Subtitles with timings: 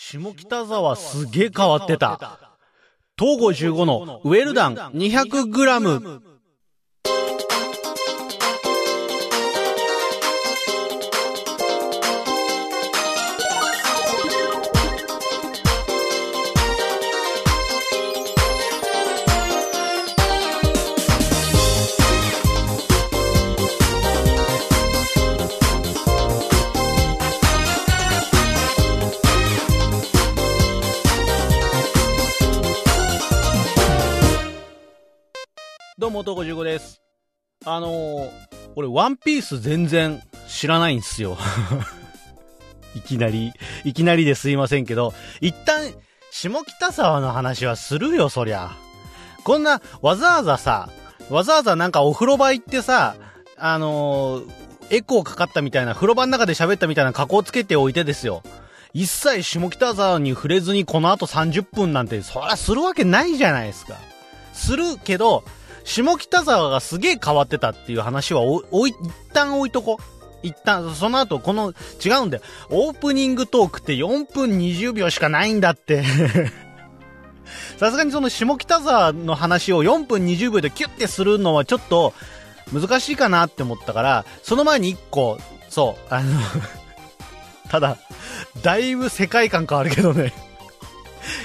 [0.00, 2.38] 下北沢すげえ変わってた。
[3.18, 6.37] 東郷15のウェルダン 200g。
[36.18, 37.00] も、東郷15です。
[37.64, 38.30] あのー、
[38.76, 41.38] 俺、ワンピース全然知らないんですよ。
[42.94, 43.52] いきなり、
[43.84, 45.92] いきなりですいませんけど、一旦、
[46.30, 48.72] 下北沢の話はするよ、そりゃ。
[49.44, 50.88] こんな、わざわざさ、
[51.30, 53.14] わざわざなんかお風呂場行ってさ、
[53.56, 54.50] あのー、
[54.90, 58.42] エコーかかったみたいな、風呂場の中で喋ったみたいな加工つけておいてですよ。
[58.92, 63.94] 一切下北沢に触れずにこの後30分なんて、そりゃするわけないじゃないですか。
[64.52, 65.44] するけど、
[65.88, 68.96] 下北沢がすげえ変わってたっていう話はお、おい、一
[69.32, 69.98] 旦置いとこ。
[70.42, 71.72] 一旦、その後、この、
[72.04, 72.42] 違うんだよ。
[72.68, 76.04] オープニングトークって4分20秒しかないんだって。
[77.80, 82.12] さすがにその下北沢の話を4分20秒でキュッてするのはちょっと
[82.70, 85.38] 難しいかなって思ったから、その前に1個、
[85.70, 86.38] そう、あの
[87.70, 87.96] ただ、
[88.62, 90.34] だいぶ世界観変わるけどね。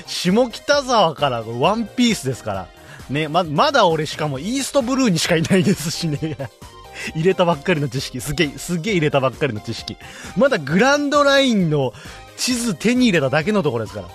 [0.06, 2.83] 下北沢からワンピースですから。
[3.10, 6.38] ね、ま、まだ俺しかもイーストブルーにしかいないですしね。
[7.16, 8.22] 入れたばっかりの知識。
[8.22, 9.98] すげえ、すげえ入れたばっかりの知識。
[10.38, 11.94] まだグランドラインの
[12.38, 14.10] 地図手に入れただけのところですから。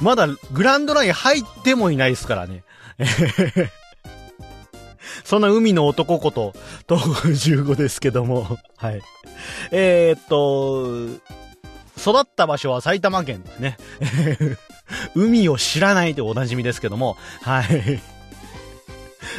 [0.00, 2.64] まだグランドライン入ってもいないですからね。
[5.24, 6.54] そんな海の男こと、
[6.88, 7.04] 東
[7.52, 8.58] 15ですけども。
[8.76, 9.02] はい。
[9.70, 11.20] えー、っと、
[11.98, 13.76] 育った場所は埼玉県ですね。
[15.14, 18.02] 海を知らないでおなじみですけども、はい。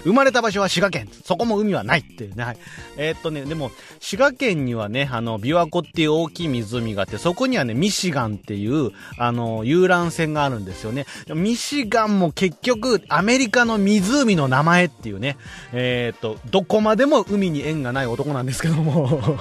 [0.04, 1.10] 生まれた場所は滋賀県。
[1.24, 2.44] そこも海はないっていうね。
[2.44, 2.58] はい。
[2.98, 11.06] えー、っとね、でも、滋賀県にはね、あの、琵琶湖っていう大きい湖があって、そこにはね、ミシガンっていう、あの、遊覧船があるんですよね。
[11.34, 15.38] ミシガンも結局、アメリカの湖の名前っていうね、
[15.74, 19.40] えー、っと、どこまでも海に縁がない男なんですけども、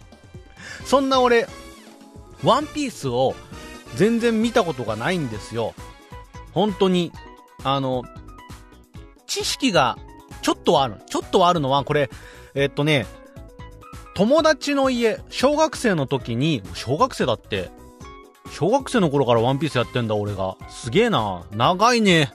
[0.84, 1.48] そんな俺、
[2.42, 3.34] ワンピースを
[3.96, 5.74] 全然見たことがないんですよ。
[6.52, 7.12] 本当に。
[7.64, 8.04] あの、
[9.36, 9.98] 知識が
[10.40, 10.94] ちょっとはある。
[11.10, 12.08] ちょっとはあるのは、これ、
[12.54, 13.04] えっとね、
[14.14, 17.70] 友達の家、小学生の時に、小学生だって、
[18.50, 20.56] 小学生の頃からワンピースやってんだ、俺が。
[20.70, 21.42] すげえな。
[21.52, 22.32] 長いね。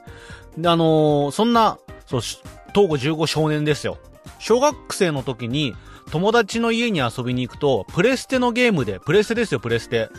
[0.57, 2.43] あのーそんな、そう、東
[2.75, 3.97] 郷15少年ですよ。
[4.37, 5.73] 小学生の時に、
[6.11, 10.09] 友達の家に遊びに行くと、プレステのゲームで、プレステですよ、プレステ。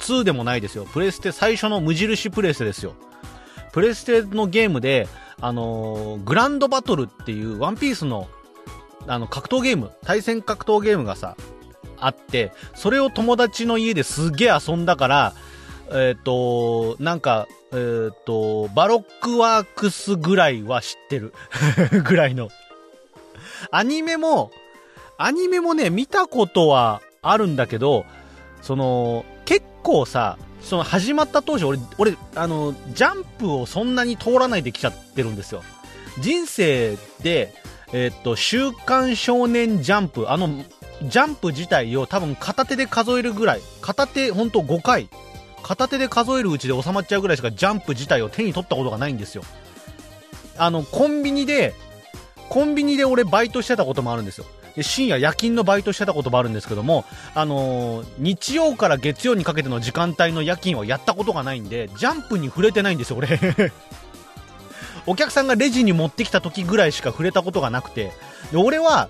[0.00, 0.84] 2でもないですよ。
[0.84, 2.94] プレステ最初の無印プレステですよ。
[3.72, 5.06] プレステのゲームで、
[5.42, 8.28] あのーグランドバトルっていうワンピースの、
[9.06, 11.36] あの、格闘ゲーム、対戦格闘ゲームがさ、
[11.98, 15.34] あって、それを友達の家ですげえ遊んだから、
[15.90, 21.34] えっ、と、なんか、えっ、と、バロックワークスぐらいは知ってる。
[22.04, 22.48] ぐらいの。
[23.70, 24.52] アニメも、
[25.18, 28.04] アニメもね、見たことはあるんだけど、
[28.62, 35.62] その、結構さ、その始まった当初、俺、俺、あの、ジャンプをそんなに通らないできちゃってるんですよ。
[36.20, 37.54] 人生で、
[37.92, 40.48] えっと、週刊少年ジャンプ、あの、
[41.02, 45.08] ジャンプ自体を多分片手で数えるぐらい、片手、ほんと5回、
[45.62, 49.42] 片手で数えるうちで収まっちゃうぐらいしかジャンプ自体を手に取ったことがないんですよ。
[50.56, 51.74] あの、コンビニで、
[52.48, 54.46] コンビニで俺バイトしてたこともあるんですよ。
[54.76, 63.38] で深夜夜勤のバイトしてたこともあるんですけども、あのー日曜から月曜にかけての時間帯の夜勤はやったことがないんで、ジャンプに触れてないんですよ、俺。
[65.06, 68.12] お客さんがレジに持ってきた時ぐらいしか触れたことがなくて、
[68.52, 69.08] で俺は、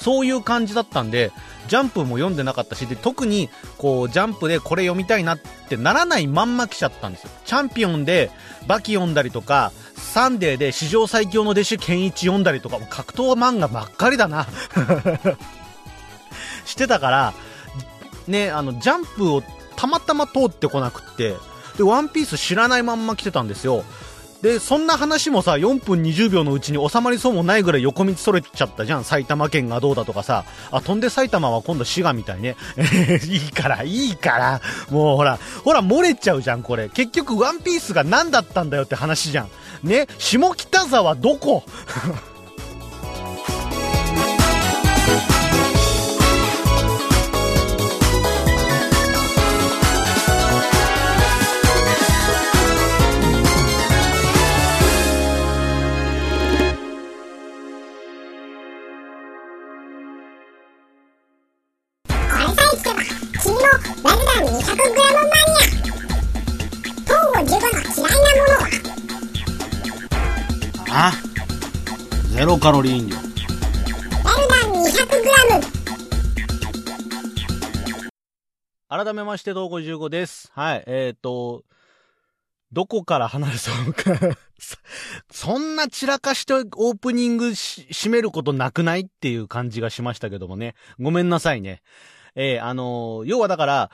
[0.00, 1.32] そういう感じだったんで、
[1.66, 5.38] ジャンプも読んでなかったし、で、特に、こう、ジャンプでこれ読みたいなっ
[5.68, 7.30] てならないまんま来ちゃったんですよ。
[7.44, 8.30] チャンピオンで、
[8.66, 14.46] バキ読んだりとか、サンデーで史上最強の弟子ケンイチ読んだりとか、も格闘漫画ばっかりだな。
[16.64, 17.34] してたから、
[18.26, 19.42] ね、あの、ジャンプを
[19.76, 21.34] たまたま通ってこなくって、
[21.76, 23.84] で、ワンピース知らないまんま来てたんですよ。
[24.42, 29.04] で、そんな話もさ、4分20秒のうちに収まりそうもないぐらい横道それちゃったじゃん。
[29.04, 30.44] 埼玉県がどうだとかさ。
[30.70, 32.56] あ、飛んで埼玉は今度滋賀みたいね。
[33.26, 34.60] いいから、いいから。
[34.90, 36.88] もうほら、ほら、漏れちゃうじゃん、これ。
[36.88, 39.48] 結局、ワンピースが何だったんだよって話じゃん。
[39.82, 41.64] ね、下北沢どこ？
[79.18, 80.50] めまして、どうご15です。
[80.54, 81.64] はい、えっ、と、
[82.72, 84.36] どこから話そうか。
[85.30, 90.74] そんな散らかしてオープニングし締めることなくないっていう感じがしましたけどもね。
[90.98, 91.82] ごめんなさいね。
[92.34, 93.90] えーあのー要はだから、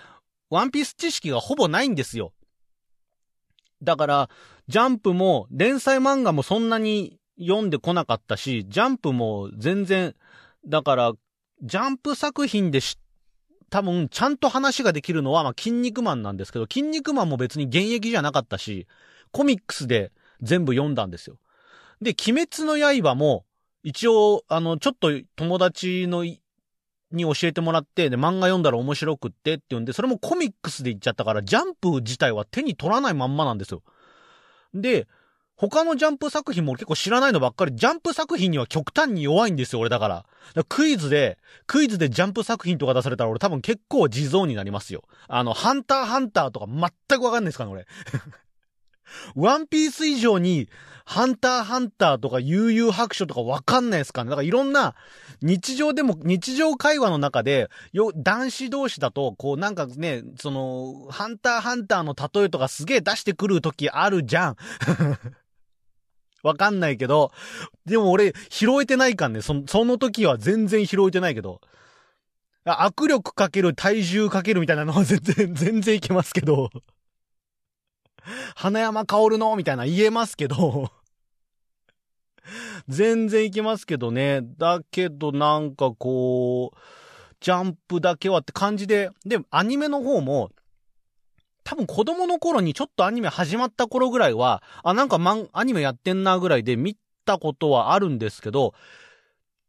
[0.51, 2.33] ワンピース知識がほぼないんですよ。
[3.83, 4.31] だから、
[4.69, 10.15] ジャンプも、連載漫画もそんなに読んでこなかったし、ジャンプも全然、
[10.67, 11.13] だから、
[11.63, 13.04] ジャンプ作品で知っ
[13.71, 18.87] 多分、ちゃんと話ができるのは、まあ、筋肉マンなんですけど、筋肉マンも別に現役じゃなかったし、
[19.33, 20.13] コミックスで
[20.43, 21.39] 全部読んだんですよ。
[22.01, 23.45] で、鬼滅の刃も、
[23.83, 33.83] 一応、あの、ちょっと友達の、に教えてもらって、で、漫画読んだら面白くってって言うんで、それもコミックスで言っちゃったから、ジャンプ自体は手に取らないまんまなんですよ。
[34.73, 35.07] で、
[35.57, 40.15] 他のジャンプ作品も結構知らないのばっかり、ジャンプ作品には極端に弱いんですよ、俺だから。
[40.15, 45.05] からクイズで、クイズでジャンプ作品とか出されたら俺多分結構地蔵になりますよ。
[45.29, 47.87] あの、ハンターハンターとか全くわかんないですかね、俺。
[49.37, 50.69] ワンピース以上に、
[51.07, 54.31] ハンターハンターとか悠々白書とかわかんないですかね。
[54.31, 54.95] だからいろんな、
[55.43, 64.57] 日常でも、日常会話の中で、よ、男子同士だと、こうなんかね、その、ハンターハンターの例えとかすげえ出してくる時あるじゃん。
[66.45, 67.33] わかんないけど、
[67.87, 69.41] でも俺、拾えてないかんね。
[69.41, 71.61] そのその時は全然拾えてないけど。
[72.67, 76.71] 握力かける体重かけるみたいなのは 全然、全然いけますけど。
[78.55, 80.91] 花山薫のみたいな言えますけど。
[82.89, 84.43] 全然いけますけどね。
[84.59, 86.79] だけどなんかこう、
[87.41, 90.51] ジャンプだけはって感じで、で、アニメの方も、
[91.65, 98.75] 多分子供の頃にちょっとアニメ始まった頃ぐらいは、あ、なんかマン、アニメやってんなぐらいで見たことはあるんですけど、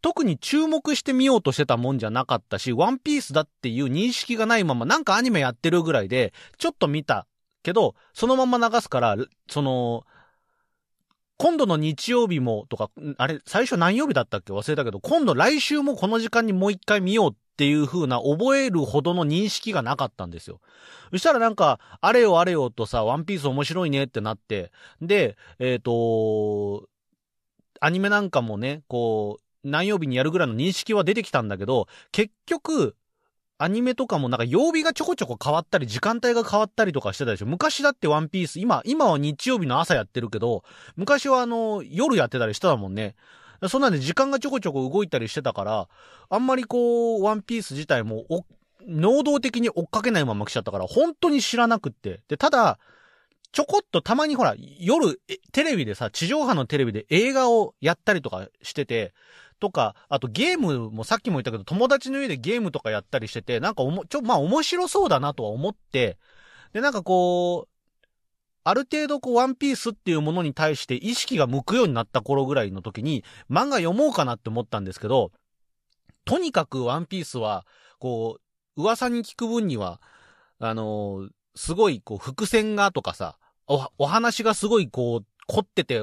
[0.02, 7.26] 特に注目してみようとしてたもんじゃなかったし、ワンピースだっていう認識がないまま、なんかアニメやってるぐらいで、ちょっと見た
[7.64, 9.16] けど、そのまま流すから、
[9.50, 10.06] その、
[11.38, 14.54] 今度の日曜日もとか、あれ、最初何曜日だったっけ？
[14.54, 20.60] 忘れたけど、今度来週もこの時間にもう一回見ようっていう風な覚えるほどの認識がなかったんですよ。
[21.12, 24.72] そしたらなんか、あれよあれよとさ、ワンピース面白いねってなって、
[25.02, 26.88] で、えっ、と、
[27.80, 32.96] アニメなんかもね、こう、何曜日にやるぐらいの認識は出てきたんだけど、結局、
[33.58, 37.46] アニメとかもなんか曜日がちょこちょこ変わったり、時間帯が変わったりとかしてたでしょ。
[37.46, 40.64] 昔だってワンピース、今、今は日曜日の朝やってるけど、
[40.98, 43.16] 昔はあの、夜やってたりしてたもんね。
[43.70, 45.88] そんなんで時間がちょこちょこ動いたりしてたから、
[46.30, 48.46] あんまりこう、ワンピース自体もお、
[48.88, 52.22] 能動的に追っかけないまま来ちゃったから、本当に知らなくって。
[52.28, 52.80] で、ただ、
[53.52, 55.22] ちょこっとたまにほら、夜、
[55.54, 59.14] テレビでさ、地上波のテレビで映画をやったりとかしてて、
[59.60, 66.18] とか、あとゲームもさっきも言ったけど、友達の家でゲームとかやったりしてて、なんかおも、ちょ、まあ面白そうだなとは思って、
[66.74, 67.75] で、なんかこう、
[68.66, 75.32] ある程度こう、ワンピースっていうものに対して意識が向くようになった頃ぐらいの時に、漫画読もうかなって思ったんですけど、
[76.26, 77.66] とにかくワンピースは、
[78.00, 78.40] こ
[78.76, 80.02] う、噂に聞く分には、
[80.60, 86.02] あのーすごいこう、伏線がとかさ、お、お話がすごいこう、凝ってて、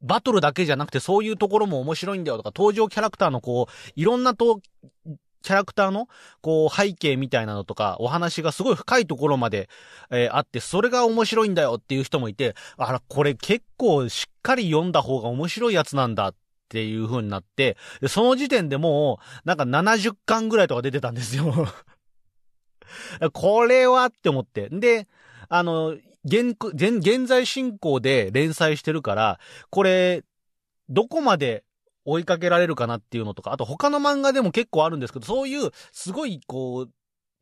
[0.00, 4.60] バトルだけじゃなくてそういうところも面白いんだよとか、登場キャラクターのこう、いろんなと、
[5.42, 6.08] キャラクターの、
[6.40, 9.68] こう、背景みたいなのとか、お話がすごい深いところまで、
[10.10, 16.34] えーあって、それが面白いんだよっていう人もいて、あら、これ結構しっかり読んだ方が面白いやつなんだっ
[16.68, 17.76] ていう風になって、
[18.08, 21.52] その時点でもう、なんか70巻ぐらいとか出てたんですよ。
[23.32, 24.68] これはって思って。
[24.70, 25.08] で、
[25.48, 30.22] あの、現現在進行で連載してるから、これ、
[30.88, 31.64] どこまで
[32.04, 36.90] 追いかけられるかなっていうのとか、あと他の漫画でも結構あるんですけど、そういう、すごい、こう、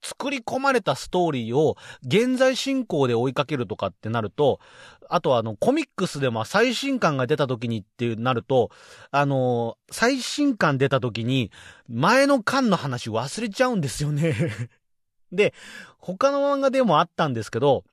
[0.03, 4.61] 作り込まれたストーリーを現在進行で追いかけるとかってなると、
[5.09, 8.71] あとあの、コミックスでも最新刊が出た時にってなると、
[9.11, 11.51] あの、最新刊出た時に、
[11.89, 14.35] 前の巻の話忘れちゃうんですよね。
[15.33, 15.53] で、
[15.99, 17.85] 他の漫画でもあったんですけど、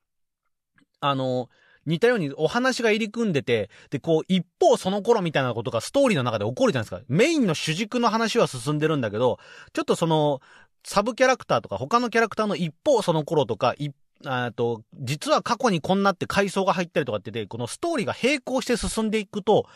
[0.99, 1.49] あの、
[1.85, 7.05] 似たようにお話が入り組んでて、で、こう、一方その頃みたいなことがストーリーの中で起こるじゃないですか。
[7.07, 9.39] メインの主軸の話は進んでるんだけど、
[9.73, 10.41] ちょっとその、
[10.83, 13.89] サブキャラクターとか他のキャラクターの一方その頃とか、い
[14.23, 19.67] あと、実は過去にこんなって階層が入ったりとかってて、このストーリーが並行して進んでいくと、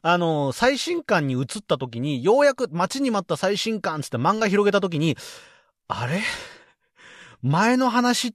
[0.00, 5.16] あの、最新刊に移った時に、ようやく待ちに待った最新刊つって漫画広げた時に、
[5.88, 6.22] あれ？
[7.42, 8.34] 前の話、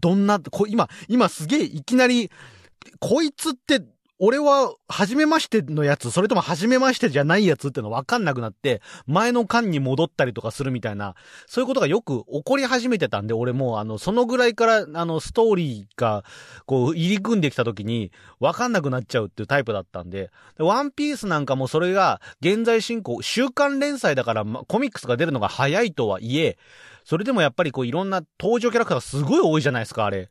[0.00, 2.30] どんな、こ今、今すげえいきなり、
[3.00, 3.82] こいつって
[4.20, 11.14] 俺は、初めましてのやつ、それとも初めましてじゃないやつってのわかんなくなって、前の間に戻ったりとかするみたいな、
[11.46, 16.24] そういうことがよく起こり始めてたんで、俺も、あの、そのぐらいから、あの、ストーリーが、
[16.66, 26.58] こう、入り組んできた時に、わかんなくなっちゃうっていうタイプだったんで、でワンピースなんかもそれが、現在進行、週刊連載だから、ま、コミックスが出るのが早いとはいえ、
[27.04, 30.28] それでもやっぱりこう、いろんな登場キャラクターがすごい多いじゃないですか、あれ。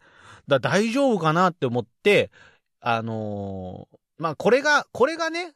[0.47, 2.31] だ大丈夫かなって思って、
[2.79, 5.53] あのー、まあ、これが、これがね、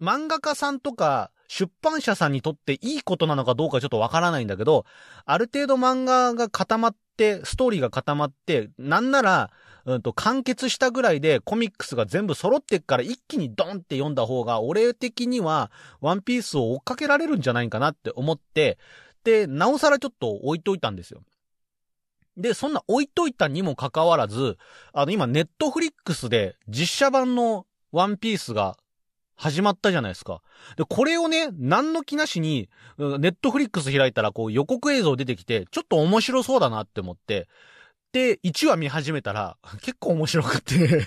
[0.00, 4.84] 漫画家さんとか、出版社さんにとっていいことなのかどうかちょっとわからないんだけど、
[5.26, 9.50] ある程度漫画が固まって、ストーリーが固まって、なんなら、
[9.84, 15.70] うんと、完結したぐらいでコミックスが全部揃ってっから一気にドンって読んだ方が、俺的には、
[16.00, 18.78] ワンピースを追っかけられるんじゃないかなって思って、
[19.24, 21.22] で、なおさらちょっと置いといたんですよ。
[22.36, 24.56] で、そんな置いといたにもかかわらず、
[24.92, 28.76] あの、今、ネットフリックスで実写版のワンピースが
[29.36, 30.42] 始まったじゃないですか。
[30.76, 32.68] で、これをね、何の気なしに、
[32.98, 37.48] ネットフリックス開いたらこう予告映像出てきて、ちょっと面白そうだなって思って、
[38.12, 41.06] で、1話見始めたら、結構面白くって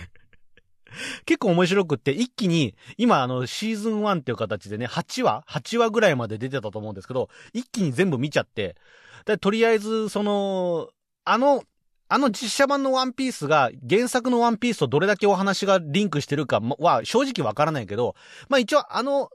[1.25, 8.75] 結構面白くって、一気に、今あの、シーズン1っていう形でね、8話 ?8 話ぐらいまで出てたと思うんですけど、一気に全部見ちゃって、
[9.25, 10.89] で、とりあえず、その、
[11.25, 11.63] あの、
[12.10, 18.15] あの実写版のワンピースが原作のワンピースとどれだけお話がリンクしてるかは正直わからないけど、
[18.50, 19.30] まあ一応あの、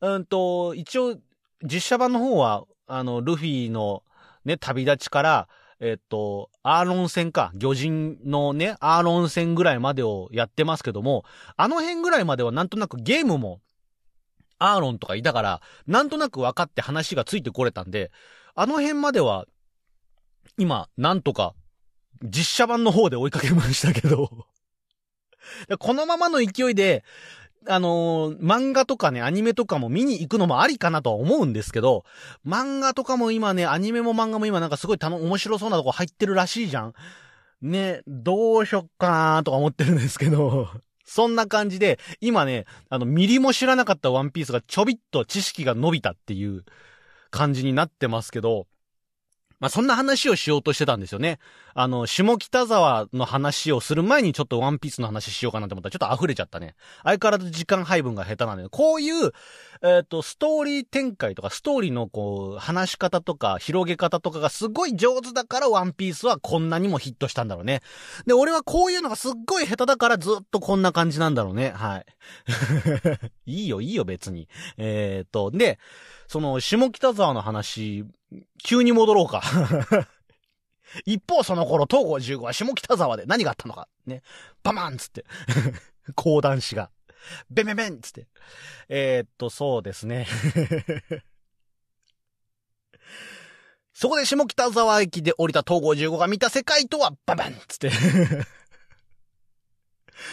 [0.00, 1.16] うんと、一応
[1.62, 4.02] 実写版の方は、あの、ルフィの
[4.44, 5.48] ね、旅立ちから、
[5.80, 11.24] えっと、アーロン戦か、魚人のね、アーロン戦ぐらいまでをやってますけども、
[11.56, 13.60] あの辺ぐらいまではなんとなくゲームも、
[14.58, 18.12] アーロンとかいたから、なんとなく分かって話がついてこれたんで、
[18.54, 19.46] あの辺までは、
[20.58, 21.54] 今、なんとか、
[22.22, 24.46] 実写版の方で追いかけましたけど。
[25.78, 27.04] このままの勢いで、
[27.66, 32.04] あのー、漫画とかね、アニメとかも見に行くのもありかなとは思うんですけど、
[32.46, 36.94] 漫画とかも今ね、アニメも漫画も今なんかすごいたの、面白そうなとこ入ってるらしいじゃん。
[37.62, 40.68] ね、どうしよっかなとか思ってるんですけど、
[41.06, 46.64] そんな感じで、今ね、あの、ミリも知らなかったワンピースがちょびっと知識が伸びたっていう
[47.30, 48.66] 感じになってますけど、
[49.60, 51.38] まあ、そんな話をしようとしてたんですよね。
[51.74, 56.74] あの、下北沢の話をする前にちょっとワンピースの話しようかなと思ったらちょっと溢れちゃったね。
[57.02, 59.32] 相変わらず時間配分が下手なんで、こういう、
[59.82, 67.80] えっ、ー、と、ストーリー展開とか、ストーリーのこう、話し方とか、広げ方とかがすごい上手だからワンピースはこんなにもヒットしたんだろうね。
[68.26, 71.70] で、俺はこういうのがすっごい下手だからずっとこんな感じなんだろうね。
[71.70, 72.06] はい。
[73.46, 74.48] いいよ、いいよ、別に。
[74.76, 75.78] えっ、ー、と、で、
[76.28, 78.04] その、下北沢の話、
[78.62, 79.42] 急に戻ろうか。
[81.04, 83.88] 一方その頃、東郷15は下北沢で何があったのか。
[84.06, 84.22] ね。
[84.62, 85.24] バマンつって。
[86.14, 86.90] 講談師が。
[87.50, 88.26] ベンベンベンつって。
[88.88, 90.26] えー、っと、そうですね。
[93.92, 97.90] そこで下北沢駅で降りた東郷15が見た世界とは、ババンつって。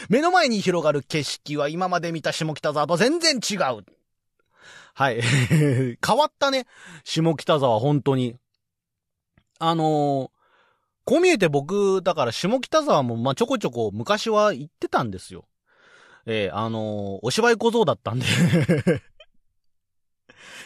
[0.10, 3.86] 目の前に広がる景色は今まで見た下北沢と全然違う。
[4.94, 5.22] はい。
[6.06, 6.66] 変わったね。
[7.04, 8.36] 下北沢、本当に。
[9.60, 10.30] あのー、
[11.06, 15.46] こう見えて僕、だから下北沢も、ま、ちょこちょこ昔は行ってたんですよ。
[16.26, 18.26] えー、あのー、お芝居小僧だったんで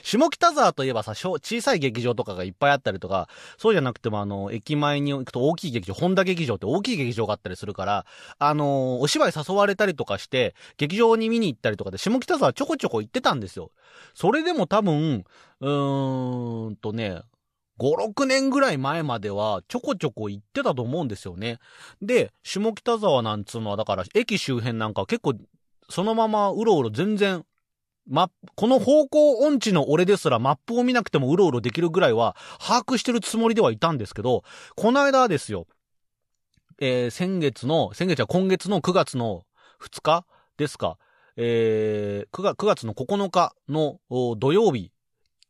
[0.04, 8.06] 下北沢といえばさ、小さい劇場とかがいっぱいあったりとか、そうじゃなくてもあの、駅前に行くと大きい劇場、本田劇場って大きい劇場があったりするから、
[8.40, 13.72] あのー、お芝居誘われたりとかして、劇場に見に行ったりとかで、下北沢ちょこちょこ行ってたんですよ。
[14.14, 15.26] それでも多分、
[15.62, 17.22] うーんとね、
[17.78, 21.60] 5、6年ぐらい前まではちょこちょこ行ってたと思うんですよね。
[22.02, 25.36] で、下北沢なんつうのはだから駅周辺なんか結構
[25.90, 27.46] そのままうろうろ全然
[28.08, 34.44] ま、この方向音痴の俺ですらマップを見なくてもうろうろできるぐらいは把握してるつもりではいたんですけど、
[34.76, 35.68] この間ですよ、
[36.80, 39.44] えー、先月の、先月は今月の9月の
[39.82, 40.26] 2日
[40.58, 40.98] ですか、
[41.38, 44.00] えー、9, 月9月の9日の
[44.38, 44.92] 土曜日、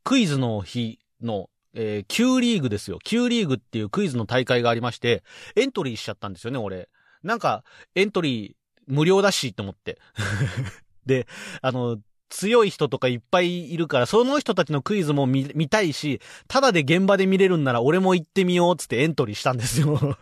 [0.04, 3.00] クイズの日の、えー、Q リーグですよ。
[3.04, 5.24] Q リーグっていうクイズの大会がありまして、
[5.56, 6.90] エントリーしちゃったんですよね、俺。
[7.24, 7.64] なんか、
[7.96, 8.54] エントリー
[8.88, 10.00] 無料だし、と思って。
[11.06, 11.28] で、
[11.62, 20.18] あの、強い人とかいっぱいいるから、その人たちのクイズも見、見たいし、ただで現場で見れるんなら俺も行ってみようつってエントリーしたんですよ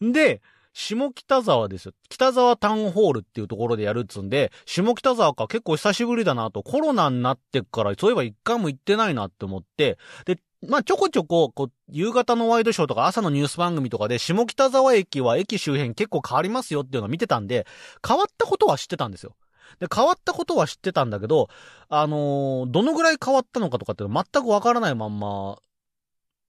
[0.00, 0.40] で、
[0.72, 1.92] 下北沢ですよ。
[2.08, 17.66] 北沢タウンホールっていうところでやるっつんで、下北沢か結構久しぶりだなと、コロナになってから、そういえば一回も行ってないなって思って、で、まあちょこちょこ、こう、夕方のワイドショーとか朝のニュース番組とかで、下北沢駅は駅周辺結構変わりますよっていうのを見てたんで、
[18.06, 19.34] 変わったことは知ってたんですよ。
[19.78, 21.48] で、変わったことは知ってたんだけど、
[21.88, 25.58] あのーどのぐらい変わったのかとかって全くわからないまんま、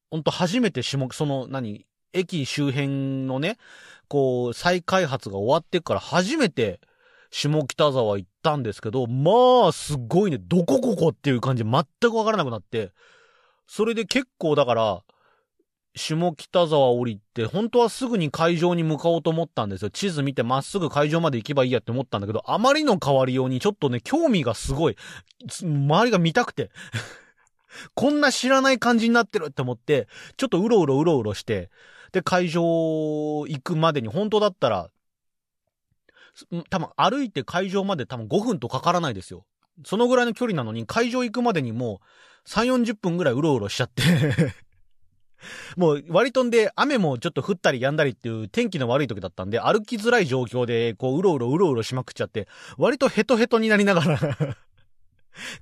[0.10, 3.58] ほんと初めて下、その、何、駅周辺のね、
[4.08, 6.82] こう、再開発が終わってから初めて、
[7.32, 12.92] 下北沢行ったんですけど、まあ、すごいね、どこここっていう感じ全くわからなくなって、
[13.68, 15.04] それで結構だから、
[15.94, 19.90] 下北沢降りて、本当はすぐに会場に向かおうと思ったんですよ。
[19.90, 24.96] 地図見てまっすぐ会場まで行けばいいやって思ったんだけど、あまりの変わりようにちょっとね、興味がすごい、
[25.62, 26.72] 周りが見たくて。
[27.96, 30.08] こんな知らない感じになってるって思って、
[30.38, 31.70] ちょっとうろうろうろうろして、
[32.12, 34.90] で、会場行くまでに本当だったら、
[36.70, 39.46] 多分歩いて会場まで多分5分とかからないですよ。
[39.86, 42.02] そのぐらいの距離なのに会場行くまでにも
[42.46, 44.04] う3、40分ぐらいうろうろしちゃって。
[45.78, 54.20] もう割とんで雨もちょっと降ったり止んだりっていう天気の悪い時だったんで歩きづらい状況でこううろうろうろうろしまくっちゃって割とヘトヘトになりながら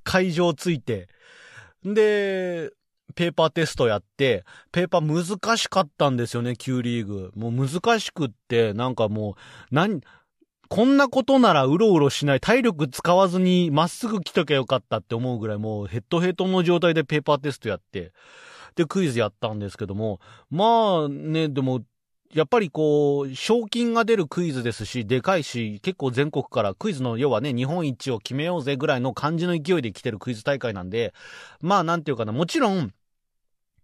[0.04, 1.08] 会場着いて
[1.84, 2.70] で、
[3.14, 7.32] ペーパーテストやって、ペーパー難しかったんですよね、Q リーグ。
[7.34, 9.36] もう難しくって、なんかも
[9.70, 10.00] う、なん、
[10.68, 18.12] こんなことならうろうろしない、体力使わずにまっすぐ来ときゃよかったって思うぐらいもうヘッドヘッドの状態でペーパーテストやって、
[18.74, 21.82] で、クイズやったんですけども、まあね、でも、
[22.32, 31.12] やっぱりこう、賞金が出るクイズですし、でかいし、結構全国からクイズの、要はね、日本一を決めようぜぐらいの感じの勢いで来てるクイズ大会なんで、
[31.60, 32.92] まあなんていうかな、もちろん、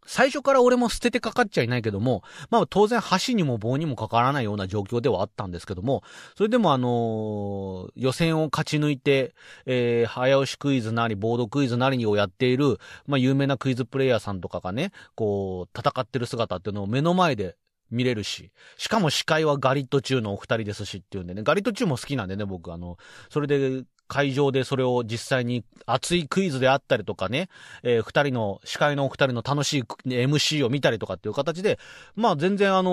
[0.07, 6.03] 最初から俺も捨ててかかっちゃいないけども、まあ当然橋にも棒にもかからないような状況ではあったんですけども、
[6.37, 9.35] それでもあのー予選を勝ち抜いて、
[9.67, 17.57] えー早押しクイズなり、ボードクイズなりをやっている、まあ有名なクイズプレイヤーさんとかがね、こう、戦ってる姿っていうのを目の前で
[17.91, 22.73] 見れるし、しかも司会はガリット中のお二人ですしっていうんでね、ガリット中も好きなんでね、僕。
[22.73, 22.97] あの、
[23.31, 27.49] それで会場でそれを実際に熱いクイズであったりとかね、
[27.83, 31.79] えー二人の、司会のお二人の楽しい MC を見たりとかっていう形で、
[32.15, 32.91] まあ全然あの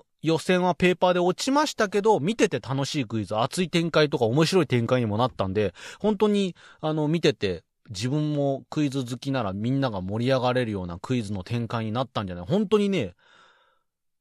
[0.00, 13.14] ー予選はペーパーで落ちましたけど、見てて楽しいクイズ、熱い展開とか面白い展開にもなったんで、本当に、あの、見てて、自分もクイズ好きならみんなが盛り上がれるようなクイズの展開になったんじゃない本当にね、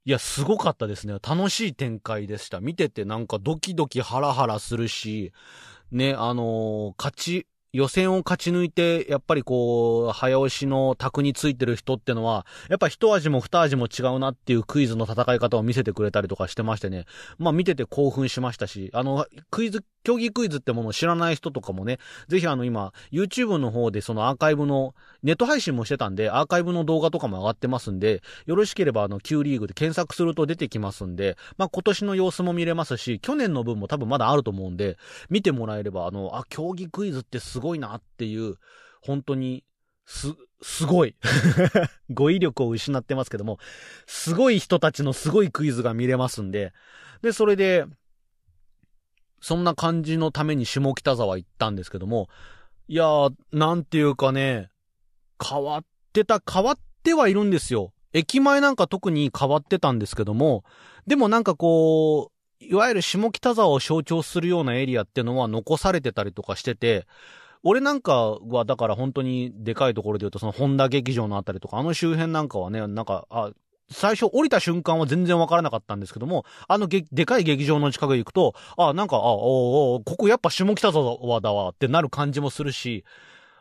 [0.05, 1.13] いや、すごかったですね。
[1.15, 2.61] 楽しい展開でした。
[2.61, 5.33] 見ててなんかドキドキハラハラするし、
[5.91, 17.05] ね、あのー勝ち、予選を勝ち抜いて、やっぱりこう、早押しの卓についてる人ってのは、やっぱ一味も二味も違うなっていうクイズの戦い方を見せてくれたりとかしてましてね。
[17.37, 34.97] まあ見てて興奮しましたし、あの、クイズ、競技クイズってものを知らない人とかもね、ぜひあの今、YouTube の方でそのアーカイブの、ネット配信もしてたんで、アーカイブの動画とかも上がってますんで、よろしければあの Q リーグで検索すると出てきますんで、まあ今年の様子も見れますし、去年の分も多分まだあると思うんで、
[35.29, 38.55] 見てもらえれば、あの、あ、競技クイズってすごいごいなっていう、
[39.01, 39.63] 本当に、
[40.05, 41.15] す、すごい。
[42.09, 43.59] 語彙力を失ってますけども、
[44.05, 46.73] すごい人たちのすごいクイズが見れますんで、
[47.21, 47.85] で、それで、
[49.41, 52.29] そんな感じのために下北沢行ったんですけども、
[52.87, 54.69] いやー、なんていうかね、
[55.43, 57.93] 変わってた、変わってはいるんですよ。
[58.13, 60.63] 駅前なんか特に変わってたんですけども、
[61.05, 67.05] でもなんかこう、いわゆる下北沢を象徴するようなエリアっていうのは残されてたりとかしてて、
[67.69, 73.51] 俺なんかはだから本当にでかいところで言うとその本田劇場のあたりとかあの周辺なんかはね、なんか、あ、
[73.89, 83.03] 最初降りた瞬間は全然わからなかったんですけども、あのげでかい劇場の近くに行くと、あ、なんか、あ、おおここやっぱ下北沢だわってなる感じもするし、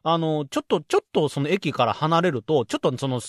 [0.05, 3.21] あの、ちょっと、ちょっとその駅から離れると、ちょっとその、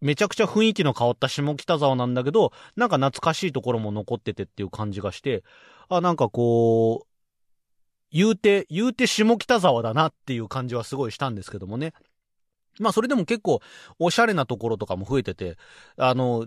[0.00, 5.42] めちゃくちゃ雰囲気の変わった下北沢なんだけど、なんか懐かしいところも残っててっていう感じがして、
[5.88, 7.05] あ、なんかこう、
[8.12, 11.92] 言うて、言うて下北沢だなっていう感じはすごいしたんですけどもね。
[12.78, 13.60] まあそれでも結構
[13.98, 15.56] おしゃれなところとかも増えてて、
[15.96, 16.46] あの、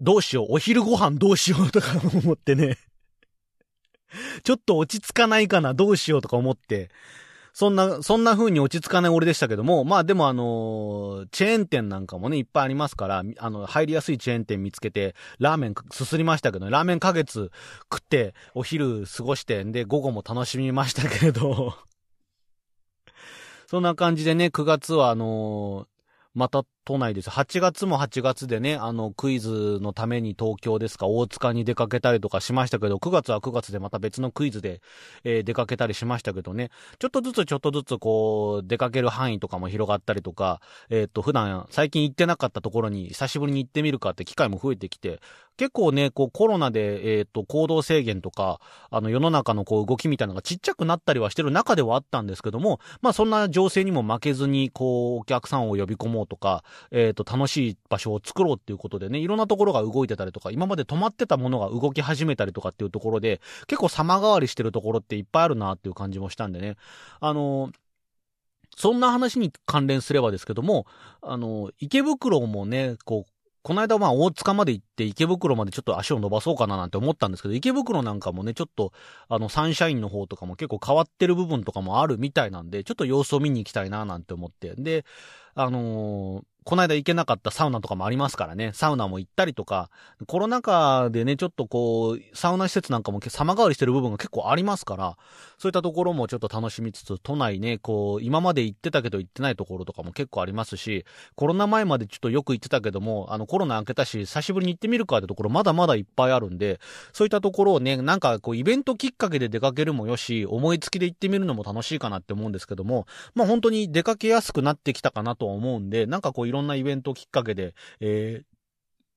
[0.00, 2.78] どうしよう、お昼ご飯どうしようとか思ってね。
[4.42, 6.90] ちょっと落ち着かないかな、どうしようとか思って、
[7.52, 17.50] そんな、そんな風に落ち着かない俺でしたけども、まあでもあのーチェーン店なんかもね、いっぱいありますから、あの、入りやすいチェーン店見つけて、ラーメンすすりましたけどね、ラーメンか月
[17.92, 21.74] 食って、お昼過ごして、んで、午後も楽しみましたけれど、
[23.66, 25.90] そんな感じでね、9月はあのー
[26.32, 27.30] また都内です。
[27.30, 34.80] 8月も8月でね、あの、クイズのために東京ですか、大塚に出かけたりとかしましたけど、9月は9月でまた別のクイズで、
[35.22, 45.20] えー、出かけたりしましたけどね、ちょっとずつちょっとずつこう、出かける範囲とかも広がったりとか、えっ、と、普段最近行ってなかったところに久しぶりに行ってみるかって機会も増えてきて、
[45.60, 66.76] 結構ね、こうコロナで、えっ、と、行動制限とか、あの世の中のこう動きみたいなのがちっちゃくなったりはしてる中ではあったんですけども、まあそんな情勢にも負けずに、こう、お客さんを呼び込もうとか、えっ、と、楽しい場所を作ろうっていうことでね、いろんなところが動いてたりとか、今まで止まってたものが動き始めたりとかっていうところで、結構様変わりしてるところっていっぱいあるなっていう感じもしたんでね。
[67.20, 67.70] あの
[68.76, 70.86] そんな話に関連すればですけども、
[71.22, 78.92] あの、池袋もね、こう、この間まあ大塚まで行って池袋までちょっと足を伸ばそうかななんて思ったんですけど、池袋なんかもね、ちょっと
[79.28, 84.74] あのサンシャインの方とかも結構変わってる部分とかもあるみたいなんで、ちょっと様子を見に行きたいななんて思って。
[84.76, 85.04] で、
[85.54, 89.90] あのー、この間行けなかったサウナとかもありますからね、サウナも行ったりとか、
[90.26, 95.16] コロナ禍でね、ちょっとこう、サウナ施設なんかも様変わりしてる部分が結構ありますから、
[95.58, 106.78] そういったところもちょっと楽しみつつ、都内ね、こう、今まで行ってたけど行ってないところとかも結構ありますし、コロナ前までちょっとよく行ってたけども、あのコロナ明けたし、久しぶりに行ってみるかってところまだまだいっぱいあるんで、
[107.12, 118.44] そういったところをね、なんかこう、イベントきっかけで出かけるもよし、思いつきで行ってみるのも楽しいかなって思うんですけども、まあ本当に出かけやすくなってきたかなと思うんで、なんかこういろんなイベントきっかけで、えー、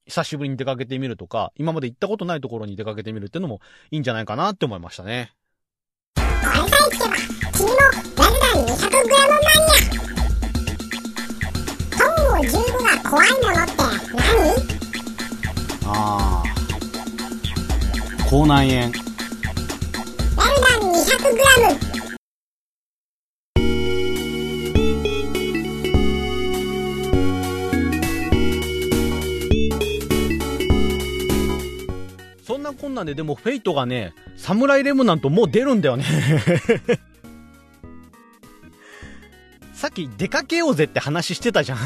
[0.06, 3.60] 久しぶりに出かけてみるとか、今まで行ったことないところに出かけてみるっていうのも
[3.92, 5.34] いいんじゃないかなって思いましたね。
[6.16, 6.26] これ
[6.70, 7.16] さえ聞けば、
[7.52, 9.94] 君もラルダン 200g マニア。
[11.98, 13.72] トンゴ15が怖いものって
[14.16, 14.32] 何
[15.86, 16.46] ああ。
[18.30, 18.92] 口内炎。
[20.38, 21.93] ダン 200g。
[32.63, 36.06] んなこんなんで、でもフェイトがね、サムライレムナントもう出るんだよね
[39.73, 41.78] さっき出かけようぜって話してたじゃん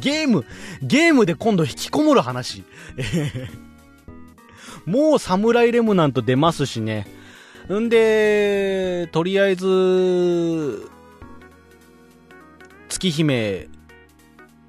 [0.00, 0.44] ゲーム、
[0.82, 2.64] ゲームで今度引きこもる話。
[4.84, 7.06] もうサムライレムナント出ますしね。
[7.72, 10.88] んで、とりあえず、
[12.88, 13.68] 月姫、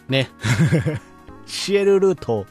[0.08, 0.30] ね。
[1.48, 2.46] シエルルート、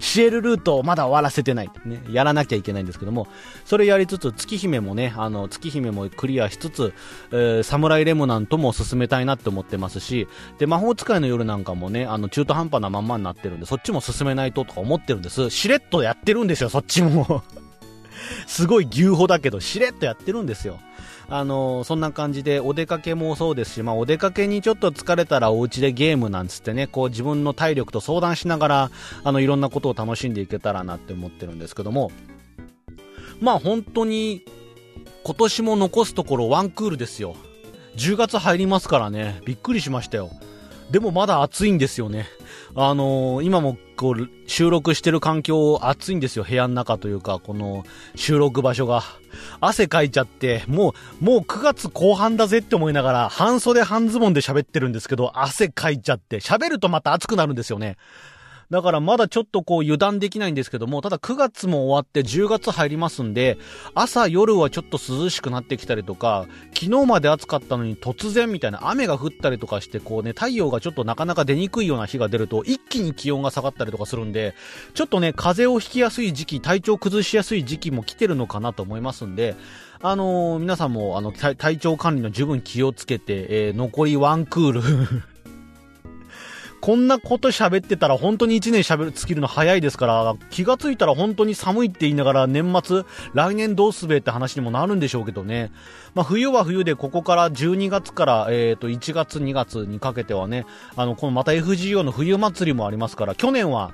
[0.00, 1.70] シエルルートをまだ終わらせてない。
[1.84, 2.02] ね。
[2.10, 3.26] やらなきゃいけないんですけども、
[3.64, 6.94] それやりつつ、月姫もね、あの、月姫もクリアしつつ、
[7.32, 10.28] えー、サムライレムナントも進めたいなって思ってますし、
[10.58, 15.50] で、魔法使いの夜なんかもね、あの、中途半端なまんまになってるんで、そっちも進めないととか思ってるんです。
[15.50, 17.42] しれっとやってるんですよ、そっちも。
[18.46, 20.78] すごい牛歩だけど、しれっとやってるんですよ。
[21.30, 28.90] あの、そんな感じで、お出かけもそうですし、まあ、お出かけにちょっと疲れたらお家でゲームなんつってね、こう自分の体力と相談しながら、
[29.24, 32.10] あの、いろんなことを楽しんでいけたらなって思ってるんですけども、
[33.40, 34.42] まあ本当に、
[35.22, 37.36] 今年も残すところワンクールですよ。
[37.96, 40.30] 10月入りますからね、びっくりしましたよ。
[40.90, 42.26] でもまだ暑いんですよね。
[42.74, 46.46] あのー、今もこう、収録してる環境暑いんですよ。
[46.48, 49.02] 部屋の中というか、この収録場所が。
[49.60, 57.96] 汗かいちゃって、もう、もう9月後半だぜって思いながら、半袖半ズボンで喋ってるんですけど、汗かいちゃって、喋るとまた暑くなるんですよね。
[58.70, 63.56] だからまだちょっとこう油断できないんですけども、ただ9月も終わって10月入りますんで、
[63.94, 74.54] 朝夜はちょっと涼しくなってきたりとか、昨日まで暑かったのに突然みたいな雨が降ったりとかして、こうね、太陽がちょっとなかなか出にくいような日が出ると、一気に気温が下がったりとかするんで、
[74.92, 79.56] ちょっとね、風邪をひきやすい時期、体調崩しやすい時期も来てるのかなと思いますんで、
[80.00, 84.82] あのー、皆さんも、あの、体調管理の十分気をつけて、えー、残りワンクール
[86.80, 93.02] こんなこと喋ってたら本当に1年喋る、尽きるの早いですから、気がついたら本当に寒いって言いながら年末、
[93.34, 95.70] 来年どうすべって話にもなるんでしょうけどね。
[96.14, 103.92] まあ冬は冬でここから12月から、えっ、と1月2月にかけてはね、あの、このまた FGO の冬祭りもありますから、去年は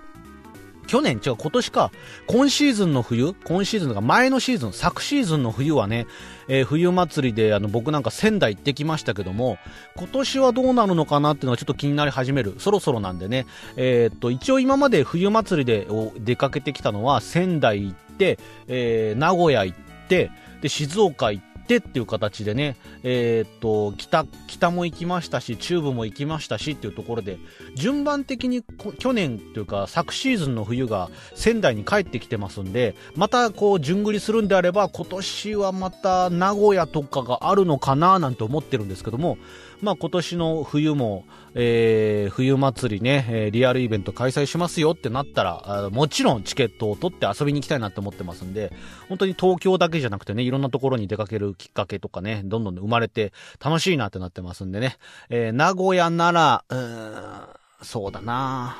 [0.84, 1.90] 去年、違う、今年か。
[2.26, 6.06] 今シーズンの冬今シーズンとか前のシーズン、昨シーズンの冬はね、
[6.48, 9.58] えー、冬祭りで、あの、僕なんか仙台行ってきましたけども、
[9.96, 12.54] 今年はどうなるのかなっていうのがちょっと気になり始める。
[12.58, 13.46] そろそろなんでね。
[13.76, 15.86] えー、っと、一応今まで冬祭りで
[16.18, 27.38] 出かけてきたのは、仙台行って、えー、名古屋行って、で、静岡行って、ってっていう形でね、えー、っと、北、北も行きましたし、中部も行きましたしっていうところで、
[27.74, 28.62] 順番的に
[28.98, 39.38] 去年というか昨シーズンの冬が仙台に帰ってきてますんで、またこう、順繰りするんであれば、今年はまた名古屋とかがあるのかななんて思ってるんですけども、
[39.80, 48.72] まあ今年の冬も、えー、冬祭りね、えー、リアルイベント開催しますよってなったら、もちろんチケットを取って遊びに行きたいなって思ってますんで、
[49.08, 53.32] 本当に東京だけじゃなくてね、いろんなところに出かけるきっかけとかね、どんどん生まれて
[53.64, 54.96] 楽しいなってなってますんでね、
[55.28, 57.48] えー、名古屋なら、うーん、
[57.82, 58.76] そうだな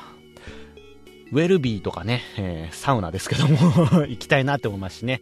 [1.31, 3.57] ウェルビーとかね、えー、サウナですけども
[4.07, 5.21] 行きたいなって思いますしね。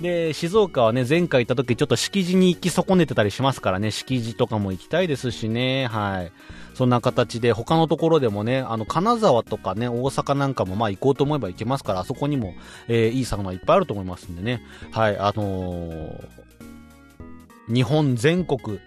[0.00, 6.32] で、静岡はね、前回行った時ちょっと敷地に行き損ねてたりしますからね、敷地とかも行きたいですしね、はい。
[6.74, 12.54] そんな形で、他のところでもね、あの、金沢とかね、大阪なんかもまあ行こうと思えば行けますから、あそこにも、
[12.86, 18.78] えー、いいサウナいっぱいあると思いますんでね、はい、あのー、日本全国、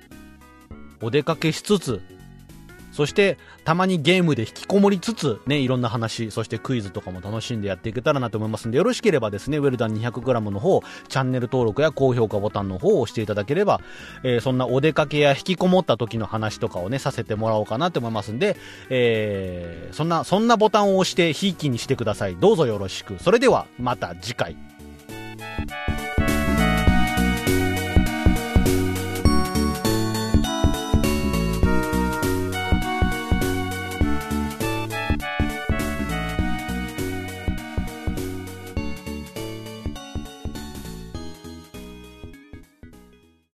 [1.01, 2.01] お出かけしつつ、
[2.91, 13.81] そして、たまにゲームで引きこもりつつ、ね、いろんな話、そしてクイズとかも楽しんでやっていけたらなと思いますんで、よろしければですね、ウェルダン 200g の方、チャンネル登録や高評価ボタンの方を押していただければ、
[14.23, 18.57] えー、そんなお出かけや引きこもった時の話とかをね、させてもらおうかなと思いますんで、
[18.89, 22.35] えー、そんな、そんなボタンを押して、ひいきにしてください。
[22.35, 23.17] どうぞよろしく。
[23.19, 24.57] それでは、また次回。